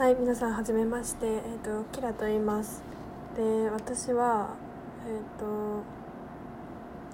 [0.00, 1.26] はい皆さんはじめまして。
[1.26, 2.82] えっ、とキラと言います。
[3.36, 4.54] で私は
[5.06, 5.82] えっ、と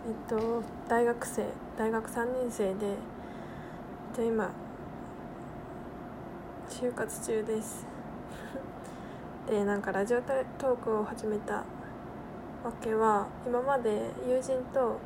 [0.07, 1.47] えっ、と大学生
[1.77, 2.95] 大学3年生で
[4.17, 4.53] で今
[6.71, 7.85] 就活中です。
[9.51, 11.65] でなんかラジオトークを始めたわ
[12.81, 14.99] けは今まで友人と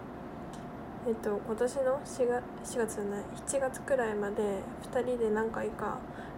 [1.08, 4.58] えっと、今年の 4, 月4月じゃない7月くらいまで
[4.92, 5.96] 2人で何回か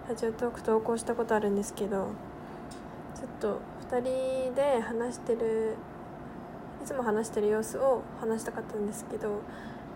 [0.08, 2.10] ラジオトーク投稿したことあるんですけど
[3.14, 5.76] ちょっと2人で話してる
[6.82, 9.40] いつも話してる様子を話したかったんですけど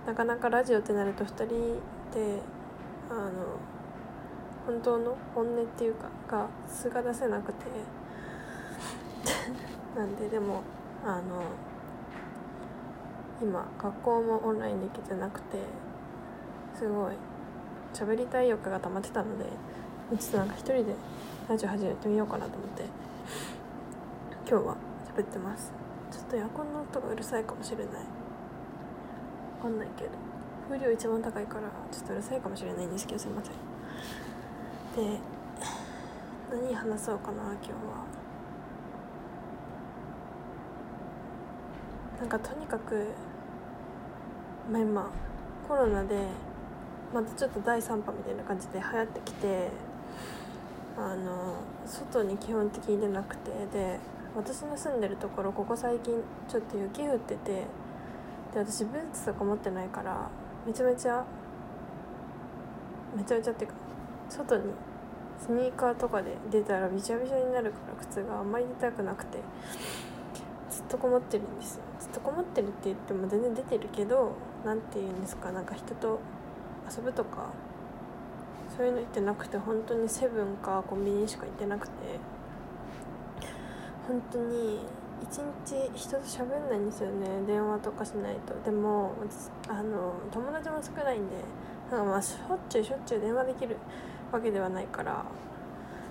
[0.07, 2.41] なかなかラジオってなると2人で
[3.11, 3.31] あの
[4.67, 7.67] 本当の本音っていうかが素が出せなくて。
[9.97, 10.63] なんででも
[11.05, 11.43] あの
[13.43, 15.59] 今学校もオンラインで行けてなくて
[16.75, 17.15] すごい
[17.93, 19.47] 喋りたい欲が溜まってたので
[20.09, 20.95] ちょっとなんか一人で
[21.49, 22.85] ラジオ始めてみようかなと思って。
[24.49, 24.77] 今日は
[25.17, 25.73] 喋ってます。
[26.13, 27.87] ちょっとエアコンの音がうるさいかもしれない。
[27.87, 28.01] わ
[29.63, 30.11] かんないけど。
[30.69, 33.55] 風量一番高いからちょっとうるさいかもしれないんですけどすいません。
[35.05, 35.19] で
[36.53, 37.77] 何話そうかな今日は。
[42.21, 43.09] なんかとにかく
[44.71, 45.11] まあ今
[45.67, 46.29] コロナで
[47.13, 49.71] またちょっと第3波みたいな感じで流行ってきて
[50.99, 53.99] あの外に基本的に出なくてで
[54.35, 57.67] 私の住んでるところここ最近ちょっと雪降っててで
[58.55, 60.31] 私ブーツとか持ってないから
[60.67, 61.25] めちゃめちゃ
[63.15, 63.77] めちゃめちゃっていうか
[64.29, 64.65] 外に
[65.39, 69.39] スニーカーとかで出たらびちゃびちゃになるから靴があんまり出たくなくて
[70.71, 71.83] ずっとこもってるんですよ。
[72.01, 74.33] ずっとこもってるって言っても全然出てるけど
[74.65, 76.21] 何て言うんですかなんか人と
[76.91, 77.51] 遊ぶとか
[78.77, 81.93] そういうの行ってなくて本当にセブンかコンビニしか行ってなくて
[84.07, 84.81] 本当に
[85.23, 87.27] 一日人と喋んないんですよね。
[87.47, 88.55] 電話とかしないと。
[88.65, 89.13] でも
[89.67, 91.37] あの友達も少ないんで
[91.91, 93.77] なんかまあしょっちゅうしょっちゅう電話できる
[94.31, 95.25] わけではないから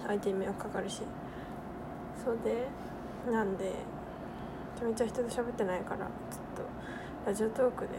[0.08, 1.04] 相手に迷惑かかるし。
[2.24, 2.68] そうで
[3.32, 6.08] なんでめちゃめちゃ人と喋ってないからちょっ
[6.56, 6.64] と
[7.28, 7.90] ラジオトークで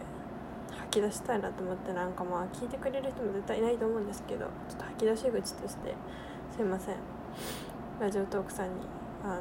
[0.96, 5.94] 吐き出したいなと思ってなんかまあ聞いてくれる人も絶対いないと思うんですけどちょっと吐き出し口として
[6.56, 6.96] すいません。
[8.00, 8.72] ラジオトークさんに
[9.22, 9.40] あの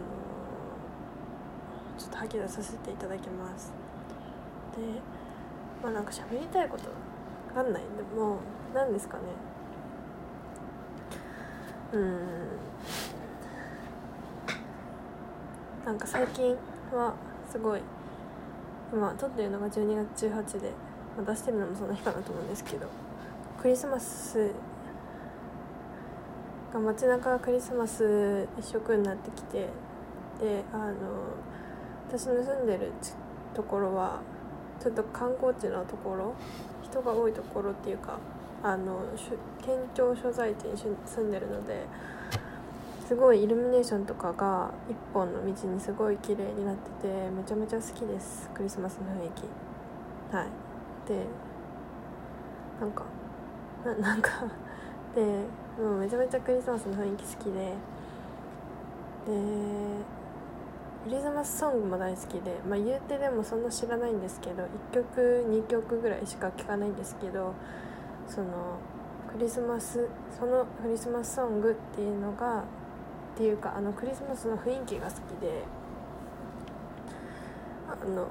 [1.97, 3.71] ちょっと吐き出させていただきます。
[4.75, 4.81] で
[5.81, 6.89] まあなんか喋りたいこと
[7.57, 7.83] わかんない。
[7.83, 8.39] でも
[8.73, 9.23] 何ですかね。
[11.93, 12.19] うん。
[15.85, 16.57] なんか最近
[16.91, 17.13] は
[17.49, 17.81] すごい
[18.91, 20.73] 今撮ってるのが12月18で、
[21.17, 22.87] まあ、出してるのもその日かなと思うんですけど
[23.61, 24.51] クリスマス
[26.73, 29.69] が街中がクリスマス一色になってきて
[30.39, 30.93] であの
[32.09, 32.91] 私の住んでる
[33.53, 34.21] ところは
[34.81, 36.33] ちょっと観光地のところ
[36.83, 38.19] 人が多いところっていうか
[38.61, 38.99] あの
[39.63, 41.85] 県庁所在地に住んでるので
[43.07, 50.35] すごいイルミネーションとかが一本の道にすごい綺麗になっててめちゃめちゃ好きですクリスマスの雰囲気。
[50.35, 50.74] はい。
[51.07, 51.25] で
[52.79, 53.05] なんか
[53.85, 54.31] な なんか
[55.13, 55.21] で
[55.81, 57.75] もうめちゃめちゃクリスマスの雰囲気好きでで
[61.05, 67.53] クリスマスソングも大好きでまあ言うてでもそんな知らないんですけど1曲2曲ぐらいしか聴かないんですけど
[68.27, 68.47] その
[69.31, 72.63] クリスマスそのクリスマスソングっていうのがっ
[73.37, 75.63] ていうかあのクリスマスの雰囲気が好きで
[77.87, 78.27] あの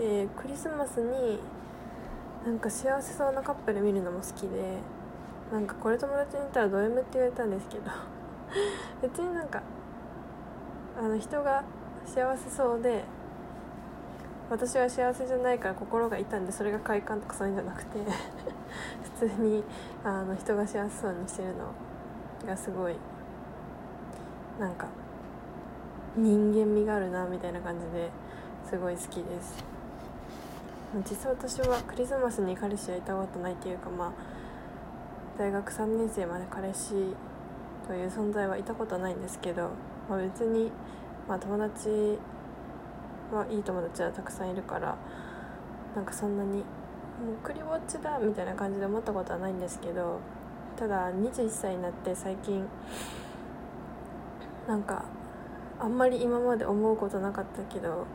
[0.00, 1.38] でクリスマスに
[2.46, 4.78] なんか幸せそうなカップル見るのも好きで
[5.52, 7.90] なんかこれ友達に言ったらド M って言われたんですけど
[9.02, 9.60] 別になんか
[10.98, 11.62] あの人が
[12.06, 13.04] 幸せそうで
[14.48, 17.98] 私は幸せじゃないから心が痛んでそれが快感とかそういうんじゃなくて
[19.20, 19.62] 普通に
[20.02, 22.96] あの人が幸せそうにしてるのがすごい
[24.58, 24.86] なんか
[26.16, 28.10] 人間味があるなみたいな感じで
[28.64, 29.69] すごい好きです。
[30.92, 34.12] 実際私はクリスマスに彼氏はいたことないっていうかまあ
[35.38, 37.14] 大学3年生まで彼氏
[37.86, 39.70] という存在はいたことないんですけど、
[40.08, 40.72] まあ、別に、
[41.28, 41.88] まあ、友達
[43.32, 44.96] はいい友達はたくさんいるから
[45.94, 46.64] なんかそんなにもう
[47.44, 50.18] クリウォッチだみたいな感じで思ったことはないんですけど
[50.76, 52.66] ただ21歳になって最近
[54.66, 55.04] なんか
[55.78, 58.06] あんまり今まで思うことなかったけど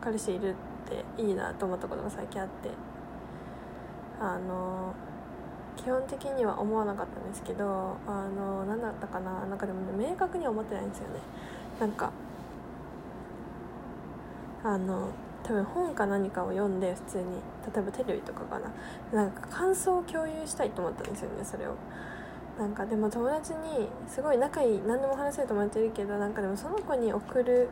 [0.00, 0.73] 彼氏いるって
[1.18, 2.70] いいなと思ったことが最近あって
[4.20, 4.94] あの
[5.76, 11.20] 基本的には思わなかったんですけどあの何だったかななんかでもね明確には思ってないんですよね。
[11.80, 12.12] なんか
[14.62, 15.08] あの
[15.42, 17.24] 多分本か何かを読んで普通に。
[17.74, 18.70] 例えばテレビとかかな。
[19.12, 21.74] なんか感想を共有したいと思ったんですよねそれを。
[22.58, 27.68] なんかでも友達にすごい仲いい何でも話せる友達いるけどなんかでもその子に送る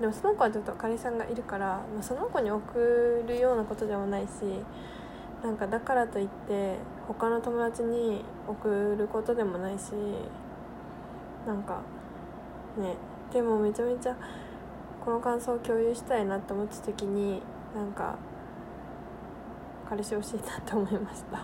[0.00, 4.28] でもその子はちょっと彼氏さんがいるから、まあ、その子に送るようなことでもないし
[5.42, 9.92] なんかだからといって他の友達に送ることでもないし
[11.46, 11.80] なんか
[12.76, 12.96] ね
[13.32, 14.16] でもめちゃめちゃ
[15.04, 17.42] この感想を共有したいなって思った時に
[17.74, 18.16] なんか
[19.88, 21.40] 彼氏欲しいなって思いました。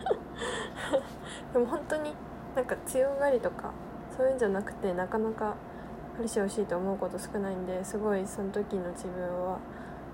[1.52, 2.14] でも本当に
[2.54, 3.72] なんか強がりとか
[4.16, 5.56] そういうんじゃなくてなかなか
[6.20, 9.58] 彼氏欲しいと思うこと少ないんですごいその時の自分は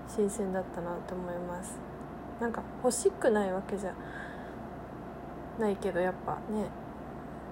[0.07, 1.77] 新鮮だったなと思います。
[2.39, 3.93] なんか欲しくないわけじゃ
[5.59, 6.69] ないけどやっぱね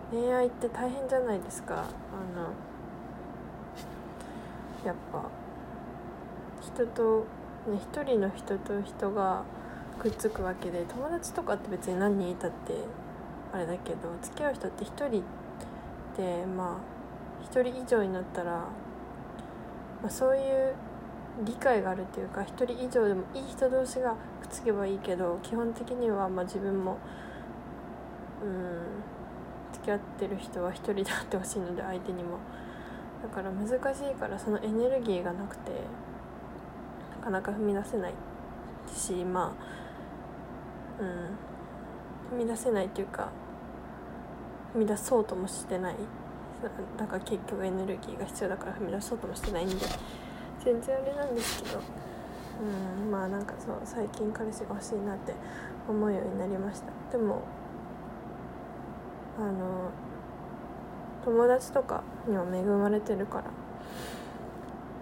[0.09, 1.73] 恋愛って大変じゃないですか。
[1.75, 1.79] あ
[2.33, 2.53] の
[4.85, 5.25] やっぱ
[6.61, 7.25] 人と
[7.67, 9.43] ね一人の人と人が
[9.99, 12.73] くっつくわけで友達とかって別に何人いたって
[13.51, 15.23] あれだけど付き合う人って1人
[16.15, 16.94] でまあ
[17.51, 18.67] 1人以上になったら、ま
[20.07, 20.73] あ、そういう
[21.45, 26.97] 理解があるっていうか1人以上でもいい人同士がくっつけばいいけど基本的にはま自分も
[28.41, 28.79] うん
[29.73, 32.37] 付き合ってる人は1人であってほしいので相手にも。
[33.21, 35.71] だから難しいからそのエネルギーがなくて
[37.19, 38.13] なかなか踏み出せない
[38.93, 39.55] しま
[40.99, 43.31] あうん踏み出せないっていうか
[44.75, 45.95] 踏み出そうともしてない。
[46.97, 49.75] だから結局エネルギーが必要だから踏み出そうともしてないんで。
[50.63, 51.79] 全然あれなんですけど。
[52.57, 55.33] うんまあなんかそう最近彼氏が欲しいなって
[55.89, 56.91] 思うようになりました。
[57.11, 57.41] でも
[59.37, 59.89] あの
[61.25, 63.43] 友達とかには恵まれてるから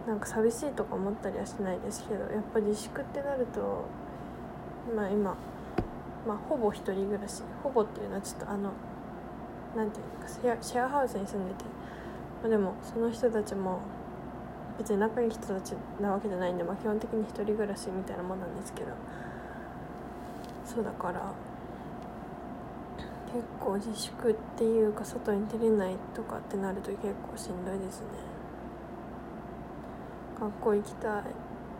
[0.07, 3.85] なんか寂しいとか思ったりはしないですけどやっぱ自粛ってなると
[4.95, 5.35] まあ今
[6.27, 7.43] まあほぼ一人暮らし。
[7.61, 8.71] ほぼっていうのはちょっとあの
[9.75, 11.65] なんていうかシェアシェアハウスに住んでて、
[12.41, 13.79] まあ、でもその人たちも
[14.77, 18.91] 別に仲いい人たちなわけじゃないんで、まあ、基本的に一人暮らしみたいなもんなんですけど。
[20.65, 21.31] そうだから
[23.31, 28.05] 結構自粛っていうか外に出れないとかってなると結構しんどいですね。
[30.39, 31.23] 学校行きたい。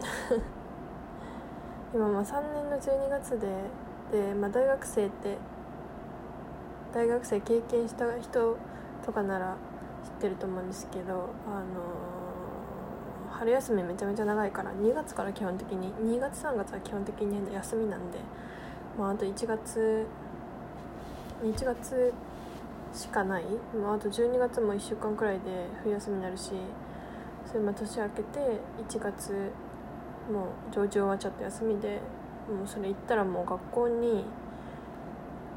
[1.94, 3.48] 今まあ3年の12月で
[4.12, 5.38] で、まあ、大学生って
[6.94, 8.58] 大学生経験した人
[9.04, 9.58] とかなら
[10.04, 18.20] 知ってると思うんですけど、あのー、春休みめちゃめちゃ長いから2月から基本的に2月3月は基本的に休みなんで、
[18.98, 20.06] まあ、あと1月
[21.44, 22.14] 1月
[22.94, 23.44] しかない、
[23.76, 26.52] まあ、あと12月も1週間くらいで冬休みになるし
[27.48, 28.40] それま年明けて
[28.88, 29.52] 1月
[30.32, 32.00] もう上旬はちょっと休みで
[32.48, 34.26] もうそれ行ったらもう学校に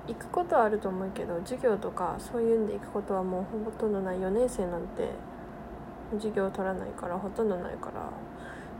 [0.07, 4.19] 行くことはあると思うけど授業とかそういうんで行くことはもうほとんどない。
[4.19, 5.11] 4年生なんて
[6.13, 8.01] 授業取らないからほとんどないから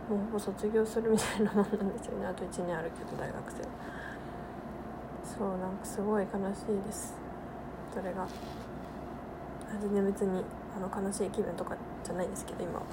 [0.09, 2.27] もうほぼ卒業するみたいなもんなんですよね。
[2.27, 3.57] あと1年あるけど大学生。
[5.37, 7.15] そうなんかすごい悲しいです。
[7.93, 8.27] それが。
[9.81, 10.45] 全然別に
[10.77, 12.87] あの悲しい気分とかじゃないですけど今は。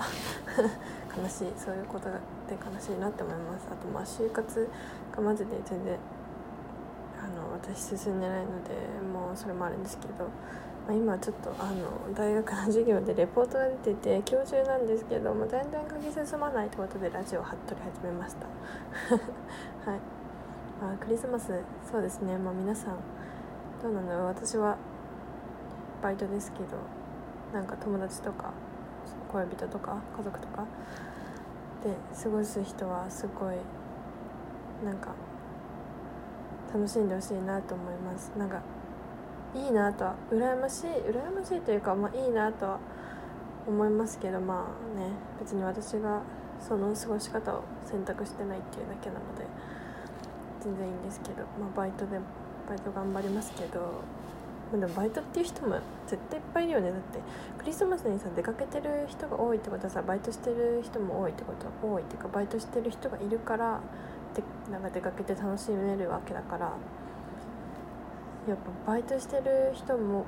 [1.16, 1.54] 悲しい。
[1.56, 2.16] そういうことで
[2.50, 3.68] 悲しいなって思います。
[3.72, 4.70] あとまあ就活
[5.16, 5.98] がマジで全然
[7.64, 10.26] 私進んでないのでもうそれもあるんですけど、
[10.88, 18.46] まあ、今ちょっとあの大学の授業でレポートが出てて教授なんですけども全然書き進まないってことでラジオを貼っとり始めました。
[19.90, 20.00] はい、
[20.82, 21.54] まあ、クリスマス
[21.90, 22.38] そうですね。
[22.38, 22.98] まあ皆さん
[23.82, 24.26] どうなの？
[24.26, 24.78] 私は
[26.02, 26.66] バイトですけど
[27.54, 28.52] なんか友達とか
[29.32, 30.66] 恋人とか家族とか
[31.84, 33.56] で過ごす人はすごい
[34.84, 35.16] なんか
[36.74, 38.32] 楽しんでほしいなと思います。
[38.38, 38.62] なんか
[39.56, 42.80] いいなとは羨ましい羨ましいというか、まあ、いいなとは
[43.68, 46.22] 思いますけどまあね別に私が
[46.60, 49.46] その過ごし方を選択してないっていうだけなので
[50.62, 52.20] 全然いいんですけど、まあ、バイトで
[52.68, 54.02] バイト頑張りますけど
[54.72, 55.78] でもバイトっていう人も
[56.08, 56.90] 絶対いっぱいいるよね。
[56.90, 57.20] だって
[57.60, 63.82] クリスマスにさ出かけてる人が多いってことはさバイトしてる人も多いってことは多いっていうかバイトしてる人がいるから
[64.72, 66.74] なんか出かけて楽しめるわけだから
[68.48, 70.26] やっぱバイトしてる人も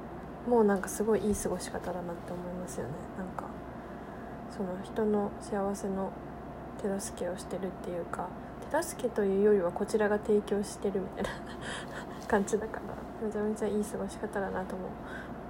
[0.48, 2.92] もうなんかすごいいい過ごし方だなって思いますよね。
[3.18, 3.46] なんか
[4.56, 6.12] その人の幸せの
[6.82, 8.30] 手助けをしてるっていうか
[8.72, 11.30] 手助けというよりはこちらが提供してるみたいな
[12.28, 14.90] 感じだからめちゃめちゃいい過ごし方だなとも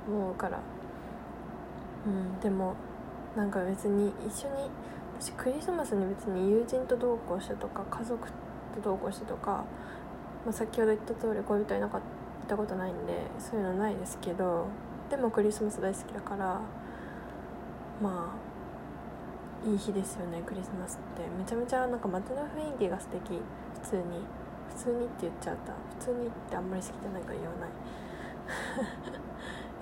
[0.08, 0.60] 思うから。
[2.06, 2.76] うんでも
[3.36, 4.70] なんか別に一緒に
[5.20, 8.28] 私クリスマスに別に友人と同行してとか家族
[8.84, 9.66] 同行しとか、
[10.46, 12.02] まあ、先ほど言った通り恋人いなかっ
[12.48, 14.68] たことないんでそういうのないですけど
[15.10, 16.62] でもクリスマス大好きだから
[18.02, 18.56] まあ
[19.66, 21.28] いい日ですよねクリスマスって。
[21.28, 23.42] めちゃめちゃなんか街の雰囲気が素敵。
[23.82, 24.04] 普通に。
[24.70, 25.74] 普通にって言っちゃった。
[25.98, 27.70] 普通にってあんまり好きじゃないから言わない。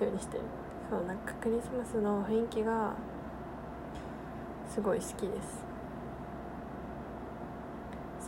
[0.04, 0.44] ようにしてる。
[0.88, 2.94] そうなんかクリスマスの雰囲気が
[4.66, 5.73] すごい好きです。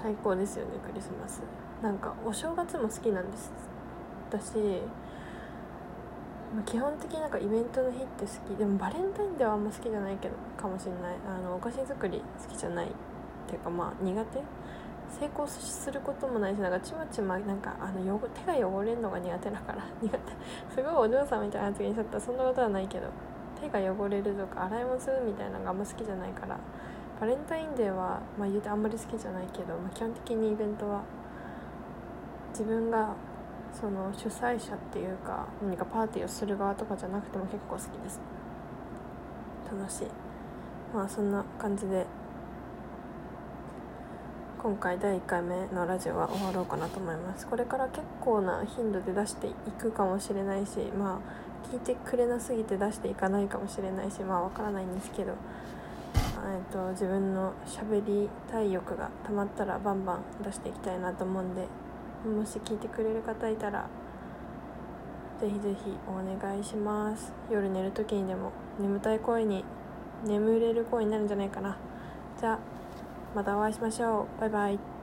[0.07, 1.43] 最高ですよねクリスマス。
[1.83, 3.51] なんかお正月も好きなんです。
[4.31, 4.53] だし
[6.65, 8.57] 基本的になんかイベントの日って好き。
[8.57, 11.17] でもバレンタインデーはあんま好きじゃないけどかもしれない。
[11.27, 12.91] あのお菓子作り好きじゃないっ
[13.49, 14.39] ていうかまあ苦手。
[15.09, 20.19] 成功することもないしなんかちまちまなんかあの手が汚れるのが苦手だから 苦手。
[20.73, 23.09] すごいお嬢さんみたいな発言しちゃったらそんなことはないけど
[23.61, 26.57] 手が汚れるとか洗い物するみたいなのがあんま好きじゃないから
[27.21, 31.03] バレンタインデーはまあ言うてあんまり好きじゃないけど、まあ、基本的にイベントは
[32.51, 33.15] 自分が
[33.73, 38.21] その主催者っていうか何かパーティーをする側とかじゃなくても結構好きです。
[39.71, 40.07] 楽しい。
[40.95, 42.07] まあそんな感じで
[44.63, 47.47] 今回第1回目のラジオは終わろうかなと思います。
[47.47, 55.35] これから結構な頻度で出していくかもしれないしまあ聞いてくれなすぎて出していかないかもしれないしまあわからないんですけど
[56.45, 61.67] えっと自分のしゃべりたい欲がたまったらバンバン出していきたいなと思うんで
[62.29, 63.89] もし聞いてくれる方いたら
[65.41, 67.33] ぜひぜひお願いします。
[67.51, 69.65] 夜寝る時にでも眠たい声に
[70.25, 71.77] 眠れる声になるんじゃないかな。
[72.41, 72.59] じゃあ
[73.35, 74.41] またお会いしましょう。
[74.41, 74.96] バイバイ。